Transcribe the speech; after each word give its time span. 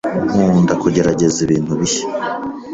Nkunda 0.41 0.73
kugerageza 0.81 1.37
ibintu 1.45 1.71
bishya, 1.79 2.05